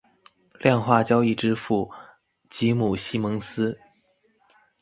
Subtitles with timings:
[0.59, 1.87] 量化交易之父
[2.49, 3.79] 吉姆西蒙斯